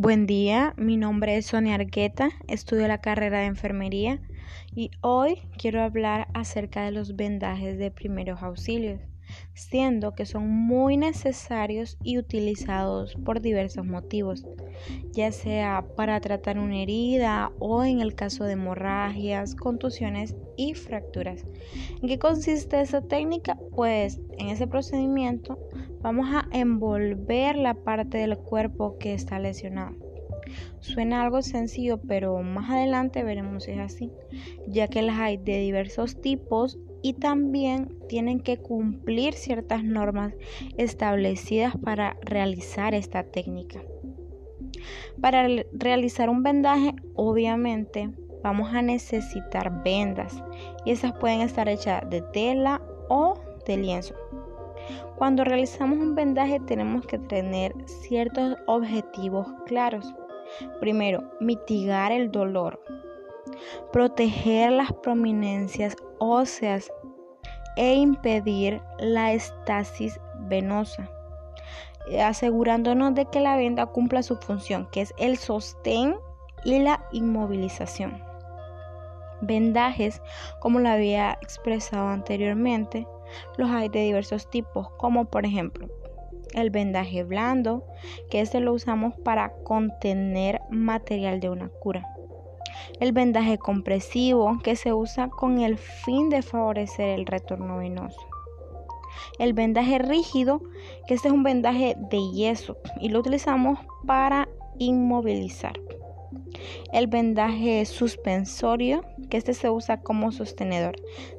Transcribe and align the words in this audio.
Buen 0.00 0.26
día, 0.26 0.72
mi 0.78 0.96
nombre 0.96 1.36
es 1.36 1.44
Sonia 1.44 1.74
Arqueta, 1.74 2.30
estudio 2.48 2.88
la 2.88 3.02
carrera 3.02 3.40
de 3.40 3.44
enfermería 3.44 4.18
y 4.74 4.90
hoy 5.02 5.42
quiero 5.58 5.82
hablar 5.82 6.28
acerca 6.32 6.82
de 6.86 6.90
los 6.90 7.16
vendajes 7.16 7.76
de 7.76 7.90
primeros 7.90 8.42
auxilios, 8.42 8.98
siendo 9.52 10.14
que 10.14 10.24
son 10.24 10.48
muy 10.48 10.96
necesarios 10.96 11.98
y 12.02 12.16
utilizados 12.16 13.14
por 13.26 13.42
diversos 13.42 13.84
motivos, 13.84 14.46
ya 15.12 15.32
sea 15.32 15.84
para 15.98 16.18
tratar 16.22 16.58
una 16.58 16.78
herida 16.78 17.52
o 17.58 17.84
en 17.84 18.00
el 18.00 18.14
caso 18.14 18.44
de 18.44 18.54
hemorragias, 18.54 19.54
contusiones 19.54 20.34
y 20.56 20.72
fracturas. 20.72 21.44
¿En 22.00 22.08
qué 22.08 22.18
consiste 22.18 22.80
esa 22.80 23.02
técnica? 23.02 23.58
Pues 23.76 24.18
en 24.38 24.48
ese 24.48 24.66
procedimiento 24.66 25.58
Vamos 26.02 26.28
a 26.32 26.46
envolver 26.52 27.56
la 27.56 27.74
parte 27.74 28.18
del 28.18 28.38
cuerpo 28.38 28.96
que 28.98 29.12
está 29.12 29.38
lesionado. 29.38 29.94
Suena 30.80 31.22
algo 31.22 31.42
sencillo, 31.42 32.00
pero 32.00 32.38
más 32.42 32.70
adelante 32.70 33.22
veremos 33.22 33.64
si 33.64 33.72
es 33.72 33.78
así, 33.78 34.10
ya 34.66 34.88
que 34.88 35.02
las 35.02 35.18
hay 35.18 35.36
de 35.36 35.58
diversos 35.58 36.20
tipos 36.20 36.78
y 37.02 37.14
también 37.14 37.96
tienen 38.08 38.40
que 38.40 38.58
cumplir 38.58 39.34
ciertas 39.34 39.84
normas 39.84 40.34
establecidas 40.76 41.76
para 41.76 42.16
realizar 42.22 42.94
esta 42.94 43.24
técnica. 43.24 43.82
Para 45.20 45.46
realizar 45.72 46.30
un 46.30 46.42
vendaje, 46.42 46.94
obviamente, 47.14 48.10
vamos 48.42 48.72
a 48.72 48.82
necesitar 48.82 49.82
vendas 49.82 50.42
y 50.84 50.92
esas 50.92 51.12
pueden 51.12 51.42
estar 51.42 51.68
hechas 51.68 52.08
de 52.08 52.22
tela 52.32 52.80
o 53.08 53.34
de 53.66 53.76
lienzo. 53.76 54.14
Cuando 55.16 55.44
realizamos 55.44 55.98
un 55.98 56.14
vendaje 56.14 56.60
tenemos 56.60 57.06
que 57.06 57.18
tener 57.18 57.74
ciertos 57.86 58.56
objetivos 58.66 59.46
claros. 59.66 60.14
Primero, 60.80 61.22
mitigar 61.40 62.12
el 62.12 62.30
dolor, 62.30 62.82
proteger 63.92 64.72
las 64.72 64.92
prominencias 64.92 65.96
óseas 66.18 66.90
e 67.76 67.94
impedir 67.94 68.82
la 68.98 69.32
estasis 69.32 70.20
venosa, 70.48 71.08
asegurándonos 72.22 73.14
de 73.14 73.26
que 73.26 73.40
la 73.40 73.56
venda 73.56 73.86
cumpla 73.86 74.22
su 74.22 74.36
función, 74.36 74.88
que 74.90 75.02
es 75.02 75.14
el 75.18 75.36
sostén 75.36 76.16
y 76.64 76.80
la 76.80 77.04
inmovilización. 77.12 78.22
Vendajes, 79.40 80.20
como 80.60 80.80
lo 80.80 80.90
había 80.90 81.38
expresado 81.40 82.08
anteriormente, 82.08 83.06
los 83.56 83.70
hay 83.70 83.88
de 83.88 84.00
diversos 84.00 84.48
tipos, 84.50 84.88
como 84.98 85.26
por 85.26 85.46
ejemplo 85.46 85.88
el 86.54 86.70
vendaje 86.70 87.24
blando, 87.24 87.84
que 88.30 88.40
este 88.40 88.60
lo 88.60 88.72
usamos 88.72 89.14
para 89.20 89.52
contener 89.62 90.60
material 90.70 91.40
de 91.40 91.50
una 91.50 91.68
cura. 91.68 92.06
El 92.98 93.12
vendaje 93.12 93.58
compresivo, 93.58 94.58
que 94.62 94.76
se 94.76 94.92
usa 94.92 95.28
con 95.28 95.58
el 95.58 95.78
fin 95.78 96.28
de 96.28 96.42
favorecer 96.42 97.18
el 97.18 97.26
retorno 97.26 97.78
venoso. 97.78 98.20
El 99.38 99.52
vendaje 99.52 99.98
rígido, 99.98 100.60
que 101.06 101.14
este 101.14 101.28
es 101.28 101.34
un 101.34 101.42
vendaje 101.42 101.96
de 102.10 102.30
yeso 102.32 102.76
y 103.00 103.08
lo 103.08 103.20
utilizamos 103.20 103.78
para 104.06 104.48
inmovilizar. 104.78 105.78
El 106.92 107.06
vendaje 107.06 107.84
suspensorio, 107.86 109.04
que 109.28 109.36
este 109.36 109.54
se 109.54 109.70
usa 109.70 110.00
como 110.02 110.32
sostenedor 110.32 110.96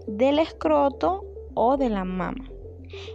del 0.07 0.39
escroto 0.39 1.25
o 1.53 1.77
de 1.77 1.89
la 1.89 2.03
mama. 2.03 2.45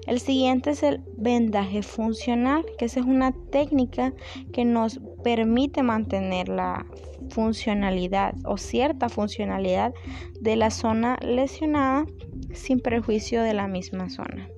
El 0.07 0.21
siguiente 0.21 0.71
es 0.71 0.83
el 0.83 1.03
vendaje 1.17 1.83
funcional, 1.83 2.65
que 2.79 2.87
es 2.87 2.97
una 2.97 3.33
técnica 3.51 4.13
que 4.53 4.65
nos 4.65 5.01
permite 5.23 5.83
mantener 5.83 6.49
la 6.49 6.87
funcionalidad 7.31 8.35
o 8.45 8.57
cierta 8.57 9.09
funcionalidad 9.09 9.93
de 10.41 10.57
la 10.57 10.71
zona 10.71 11.19
lesionada 11.21 12.07
sin 12.53 12.81
perjuicio 12.81 13.43
de 13.43 13.55
la 13.55 13.69
misma 13.69 14.09
zona. 14.09 14.49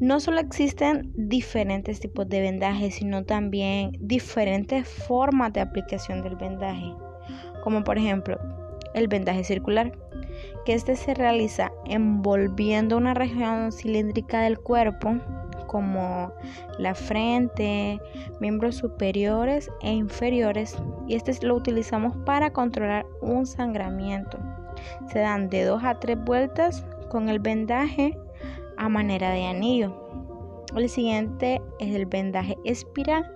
No 0.00 0.18
solo 0.18 0.40
existen 0.40 1.12
diferentes 1.16 2.00
tipos 2.00 2.28
de 2.28 2.40
vendaje, 2.40 2.90
sino 2.90 3.24
también 3.24 3.92
diferentes 4.00 4.88
formas 4.88 5.52
de 5.52 5.60
aplicación 5.60 6.22
del 6.22 6.36
vendaje, 6.36 6.92
como 7.62 7.84
por 7.84 7.98
ejemplo 7.98 8.38
el 8.94 9.08
vendaje 9.08 9.44
circular, 9.44 9.92
que 10.64 10.74
este 10.74 10.96
se 10.96 11.14
realiza 11.14 11.72
envolviendo 11.84 12.96
una 12.96 13.14
región 13.14 13.70
cilíndrica 13.72 14.40
del 14.40 14.58
cuerpo 14.58 15.16
como 15.66 16.32
la 16.78 16.94
frente, 16.94 18.00
miembros 18.40 18.76
superiores 18.76 19.70
e 19.82 19.92
inferiores 19.92 20.76
y 21.08 21.16
este 21.16 21.34
lo 21.44 21.56
utilizamos 21.56 22.16
para 22.24 22.52
controlar 22.52 23.04
un 23.20 23.44
sangramiento. 23.44 24.38
Se 25.08 25.18
dan 25.18 25.50
de 25.50 25.64
dos 25.64 25.82
a 25.82 25.98
tres 25.98 26.22
vueltas 26.24 26.86
con 27.08 27.28
el 27.28 27.40
vendaje 27.40 28.16
a 28.76 28.88
manera 28.88 29.30
de 29.30 29.46
anillo. 29.46 30.00
El 30.76 30.88
siguiente 30.88 31.60
es 31.78 31.94
el 31.94 32.06
vendaje 32.06 32.56
espiral, 32.64 33.32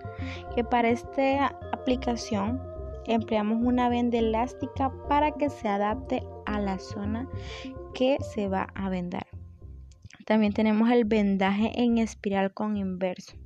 que 0.55 0.65
para 0.65 0.91
esta 0.91 1.47
aplicación 1.73 2.61
empleamos 3.07 3.59
una 3.63 3.89
venda 3.89 4.19
elástica 4.19 4.93
para 5.09 5.33
que 5.33 5.51
se 5.51 5.69
adapte 5.69 6.23
a 6.47 6.61
la 6.61 6.79
zona 6.79 7.29
que 7.95 8.19
se 8.21 8.49
va 8.49 8.69
a 8.75 8.89
vendar. 8.89 9.27
También 10.27 10.53
tenemos 10.53 10.91
el 10.91 11.05
vendaje 11.05 11.73
en 11.81 11.99
espiral 11.99 12.53
con 12.53 12.77
inverso, 12.77 13.37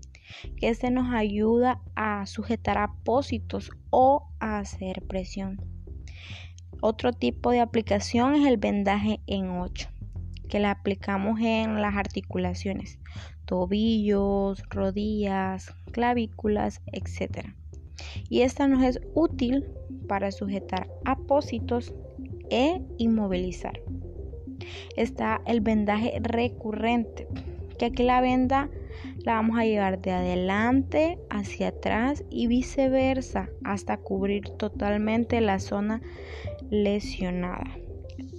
que 0.56 0.68
este 0.68 0.90
nos 0.90 1.14
ayuda 1.14 1.80
a 1.94 2.26
sujetar 2.26 2.76
apósitos 2.76 3.70
o 3.90 4.28
a 4.40 4.58
hacer 4.58 5.02
presión. 5.06 5.60
Otro 6.80 7.12
tipo 7.12 7.52
de 7.52 7.60
aplicación 7.60 8.34
es 8.34 8.46
el 8.48 8.56
vendaje 8.56 9.20
en 9.28 9.50
8, 9.50 9.88
que 10.48 10.58
la 10.58 10.72
aplicamos 10.72 11.38
en 11.40 11.80
las 11.80 11.94
articulaciones, 11.94 12.98
tobillos, 13.44 14.64
rodillas, 14.68 15.72
clavículas, 15.92 16.82
etc. 16.92 17.54
Y 18.28 18.42
esta 18.42 18.68
nos 18.68 18.82
es 18.82 19.00
útil 19.14 19.64
para 20.08 20.30
sujetar 20.30 20.88
apósitos 21.04 21.94
e 22.50 22.80
inmovilizar. 22.98 23.80
Está 24.96 25.40
el 25.46 25.60
vendaje 25.60 26.18
recurrente, 26.22 27.26
que 27.78 27.86
aquí 27.86 28.02
la 28.02 28.20
venda 28.20 28.68
la 29.24 29.34
vamos 29.34 29.58
a 29.58 29.64
llevar 29.64 30.00
de 30.00 30.10
adelante 30.10 31.18
hacia 31.30 31.68
atrás 31.68 32.24
y 32.30 32.46
viceversa 32.46 33.48
hasta 33.64 33.96
cubrir 33.96 34.48
totalmente 34.58 35.40
la 35.40 35.58
zona 35.58 36.00
lesionada. 36.70 37.76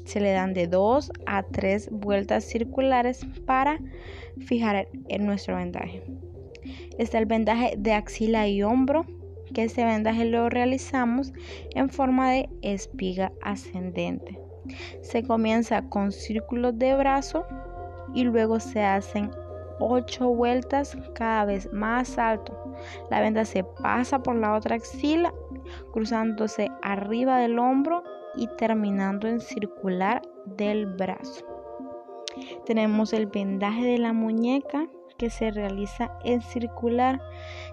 Se 0.06 0.20
le 0.20 0.32
dan 0.32 0.54
de 0.54 0.68
dos 0.68 1.12
a 1.26 1.44
tres 1.44 1.90
vueltas 1.92 2.44
circulares 2.44 3.26
para 3.46 3.80
fijar 4.40 4.88
en 5.08 5.26
nuestro 5.26 5.56
vendaje. 5.56 6.04
Está 6.98 7.20
el 7.20 7.26
vendaje 7.26 7.76
de 7.78 7.94
axila 7.94 8.48
y 8.48 8.64
hombro, 8.64 9.06
que 9.54 9.64
este 9.64 9.86
vendaje 9.86 10.26
lo 10.26 10.50
realizamos 10.50 11.34
en 11.76 11.90
forma 11.90 12.32
de 12.32 12.50
espiga 12.62 13.32
ascendente. 13.42 14.40
Se 15.02 15.24
comienza 15.24 15.90
con 15.90 16.12
círculos 16.12 16.78
de 16.78 16.96
brazo 16.96 17.46
y 18.14 18.24
luego 18.24 18.60
se 18.60 18.84
hacen 18.84 19.32
ocho 19.80 20.30
vueltas 20.30 20.98
cada 21.14 21.46
vez 21.46 21.72
más 21.74 22.18
alto. 22.18 22.58
La 23.10 23.22
venda 23.22 23.46
se 23.46 23.64
pasa 23.64 24.22
por 24.22 24.36
la 24.36 24.56
otra 24.56 24.76
axila, 24.76 25.34
cruzándose 25.92 26.70
arriba 26.82 27.38
del 27.38 27.60
hombro 27.60 28.04
y 28.36 28.48
terminando 28.58 29.28
en 29.28 29.42
circular 29.42 30.22
del 30.46 30.86
brazo. 30.86 31.46
Tenemos 32.66 33.14
el 33.14 33.28
vendaje 33.28 33.84
de 33.84 33.98
la 34.00 34.14
muñeca 34.14 34.88
que 35.18 35.30
se 35.30 35.52
realiza 35.52 36.12
en 36.24 36.42
circular 36.42 37.22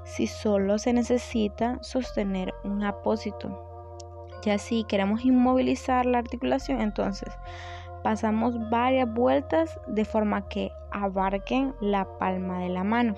si 0.04 0.26
solo 0.26 0.78
se 0.78 0.92
necesita 0.92 1.78
sostener 1.82 2.54
un 2.64 2.84
apósito. 2.84 3.66
Ya 4.42 4.58
si 4.58 4.84
queremos 4.84 5.24
inmovilizar 5.24 6.06
la 6.06 6.18
articulación, 6.18 6.80
entonces 6.80 7.32
pasamos 8.02 8.70
varias 8.70 9.12
vueltas 9.12 9.78
de 9.86 10.04
forma 10.04 10.48
que 10.48 10.70
abarquen 10.90 11.74
la 11.80 12.06
palma 12.18 12.60
de 12.60 12.70
la 12.70 12.84
mano. 12.84 13.14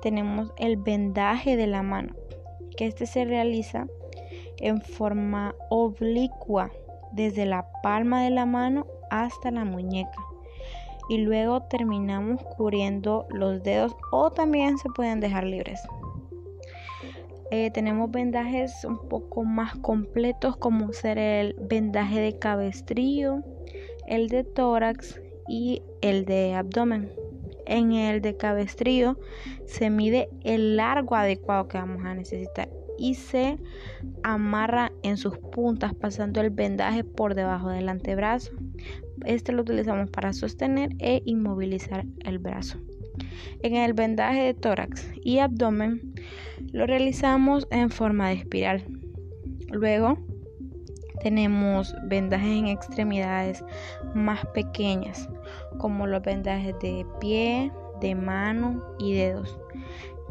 Tenemos 0.00 0.52
el 0.56 0.76
vendaje 0.76 1.56
de 1.56 1.66
la 1.66 1.82
mano, 1.82 2.14
que 2.76 2.86
este 2.86 3.06
se 3.06 3.24
realiza 3.24 3.86
en 4.58 4.80
forma 4.80 5.54
oblicua 5.68 6.70
desde 7.12 7.44
la 7.46 7.66
palma 7.82 8.22
de 8.22 8.30
la 8.30 8.46
mano 8.46 8.86
hasta 9.10 9.50
la 9.50 9.64
muñeca 9.64 10.27
y 11.08 11.18
luego 11.18 11.62
terminamos 11.62 12.42
cubriendo 12.56 13.26
los 13.30 13.62
dedos 13.62 13.96
o 14.12 14.30
también 14.30 14.78
se 14.78 14.88
pueden 14.90 15.20
dejar 15.20 15.44
libres. 15.44 15.80
Eh, 17.50 17.70
tenemos 17.70 18.10
vendajes 18.10 18.84
un 18.84 19.08
poco 19.08 19.42
más 19.42 19.74
completos 19.76 20.56
como 20.58 20.92
ser 20.92 21.16
el 21.16 21.56
vendaje 21.58 22.20
de 22.20 22.38
cabestrillo, 22.38 23.42
el 24.06 24.28
de 24.28 24.44
tórax 24.44 25.20
y 25.48 25.82
el 26.02 26.26
de 26.26 26.54
abdomen. 26.54 27.10
En 27.64 27.92
el 27.92 28.20
de 28.20 28.36
cabestrillo 28.36 29.18
se 29.64 29.88
mide 29.88 30.28
el 30.44 30.76
largo 30.76 31.14
adecuado 31.14 31.68
que 31.68 31.78
vamos 31.78 32.04
a 32.04 32.14
necesitar 32.14 32.68
y 32.98 33.14
se 33.14 33.58
amarra 34.22 34.92
en 35.02 35.16
sus 35.16 35.38
puntas 35.38 35.94
pasando 35.94 36.40
el 36.40 36.50
vendaje 36.50 37.04
por 37.04 37.34
debajo 37.34 37.70
del 37.70 37.88
antebrazo. 37.88 38.52
Este 39.24 39.52
lo 39.52 39.62
utilizamos 39.62 40.10
para 40.10 40.32
sostener 40.32 40.90
e 40.98 41.22
inmovilizar 41.24 42.04
el 42.24 42.38
brazo. 42.38 42.78
En 43.62 43.74
el 43.74 43.92
vendaje 43.92 44.42
de 44.42 44.54
tórax 44.54 45.10
y 45.22 45.38
abdomen 45.38 46.14
lo 46.72 46.86
realizamos 46.86 47.66
en 47.70 47.90
forma 47.90 48.28
de 48.28 48.34
espiral. 48.34 48.84
Luego 49.70 50.18
tenemos 51.22 51.94
vendajes 52.04 52.58
en 52.58 52.66
extremidades 52.68 53.64
más 54.14 54.44
pequeñas, 54.54 55.28
como 55.78 56.06
los 56.06 56.22
vendajes 56.22 56.74
de 56.80 57.04
pie, 57.20 57.72
de 58.00 58.14
mano 58.14 58.82
y 58.98 59.14
dedos, 59.14 59.58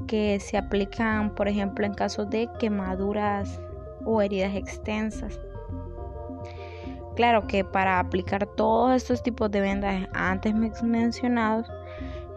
que 0.07 0.39
se 0.39 0.57
aplican, 0.57 1.35
por 1.35 1.47
ejemplo, 1.47 1.85
en 1.85 1.93
casos 1.93 2.29
de 2.29 2.49
quemaduras 2.59 3.59
o 4.05 4.21
heridas 4.21 4.55
extensas. 4.55 5.39
Claro 7.17 7.47
que 7.47 7.63
para 7.65 7.99
aplicar 7.99 8.45
todos 8.45 8.95
estos 8.95 9.23
tipos 9.23 9.49
de 9.49 9.59
vendajes 9.59 10.07
antes 10.13 10.53
mencionados, 10.83 11.67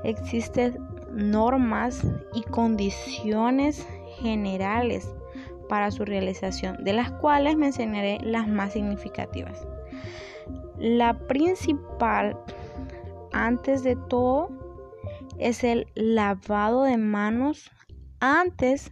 existen 0.05 0.79
normas 1.13 2.03
y 2.33 2.41
condiciones 2.45 3.87
generales 4.21 5.07
para 5.69 5.91
su 5.91 6.07
realización, 6.07 6.83
de 6.83 6.95
las 6.95 7.11
cuales 7.13 7.59
mencionaré 7.59 8.21
las 8.23 8.49
más 8.49 8.73
significativas. 8.73 9.67
La 10.79 11.13
principal, 11.27 12.39
antes 13.35 13.83
de 13.83 13.97
todo, 13.97 14.49
es 15.39 15.63
el 15.63 15.89
lavado 15.95 16.85
de 16.85 16.97
manos 16.97 17.71
antes 18.19 18.91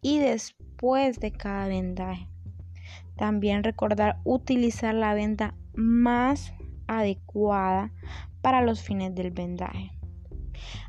y 0.00 0.18
después 0.18 1.20
de 1.20 1.30
cada 1.30 1.68
vendaje. 1.68 2.31
También 3.16 3.64
recordar 3.64 4.18
utilizar 4.24 4.94
la 4.94 5.14
venda 5.14 5.54
más 5.74 6.52
adecuada 6.86 7.92
para 8.40 8.62
los 8.62 8.82
fines 8.82 9.14
del 9.14 9.30
vendaje. 9.30 9.92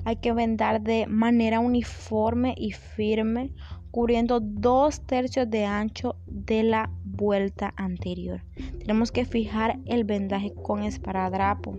Hay 0.06 0.18
que 0.18 0.34
vendar 0.34 0.82
de 0.82 1.08
manera 1.08 1.60
uniforme 1.60 2.54
y 2.58 2.72
firme 2.72 3.52
cubriendo 3.92 4.40
dos 4.40 5.06
tercios 5.06 5.50
de 5.50 5.66
ancho 5.66 6.16
de 6.26 6.64
la 6.64 6.90
vuelta 7.06 7.74
anterior. 7.78 8.44
Tenemos 8.80 9.12
que 9.12 9.24
fijar 9.24 9.80
el 9.86 10.04
vendaje 10.04 10.52
con 10.64 10.82
esparadrapo, 10.82 11.78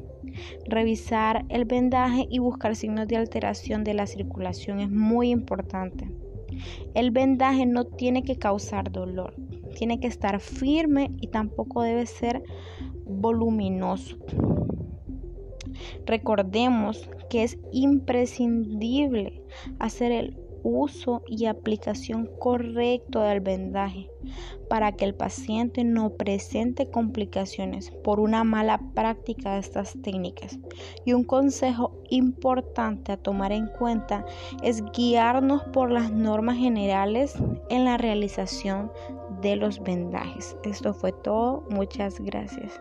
revisar 0.67 1.45
el 1.49 1.65
vendaje 1.65 2.27
y 2.31 2.39
buscar 2.39 2.77
signos 2.77 3.09
de 3.09 3.17
alteración 3.17 3.83
de 3.83 3.95
la 3.95 4.07
circulación 4.07 4.79
es 4.79 4.91
muy 4.91 5.31
importante. 5.31 6.09
El 6.95 7.11
vendaje 7.11 7.67
no 7.67 7.85
tiene 7.85 8.23
que 8.23 8.39
causar 8.39 8.93
dolor, 8.93 9.35
tiene 9.75 10.01
que 10.01 10.07
estar 10.07 10.41
firme 10.41 11.11
y 11.21 11.29
tampoco 11.29 11.83
debe 11.83 12.07
ser 12.07 12.43
voluminoso. 13.05 14.17
Recordemos 16.07 17.09
que 17.29 17.43
es 17.45 17.59
imprescindible 17.73 19.43
hacer 19.79 20.13
el 20.13 20.44
uso 20.65 21.23
y 21.29 21.47
aplicación 21.47 22.29
correcto 22.41 23.21
del 23.21 23.41
vendaje 23.41 24.11
para 24.69 24.93
que 24.93 25.05
el 25.05 25.15
paciente 25.15 25.85
no 25.85 26.11
presente 26.11 26.91
complicaciones 26.91 27.91
por 28.03 28.19
una 28.19 28.43
mala 28.43 28.81
práctica 28.95 29.55
de 29.55 29.61
estas 29.61 29.95
técnicas. 30.03 30.59
Y 31.05 31.13
un 31.13 31.23
consejo 31.23 31.93
importante 32.11 33.13
a 33.13 33.17
tomar 33.17 33.53
en 33.53 33.69
cuenta 33.69 34.25
es 34.63 34.83
guiarnos 34.93 35.63
por 35.65 35.91
las 35.91 36.11
normas 36.11 36.57
generales 36.57 37.35
en 37.69 37.85
la 37.85 37.99
realización 37.99 38.91
de 39.43 39.57
los 39.57 39.83
vendajes. 39.83 40.57
Esto 40.65 40.95
fue 40.95 41.13
todo. 41.13 41.65
Muchas 41.71 42.19
gracias. 42.21 42.81